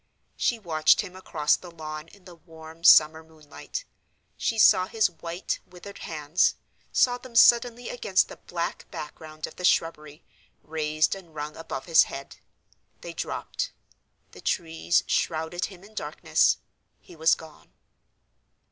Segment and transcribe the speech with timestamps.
[0.35, 3.85] She watched him across the lawn in the warm summer moonlight.
[4.35, 6.55] She saw his white, withered hands,
[6.91, 10.23] saw them suddenly against the black background of the shrubbery,
[10.63, 12.37] raised and wrung above his head.
[13.01, 17.71] They dropped—the trees shrouded him in darkness—he was gone.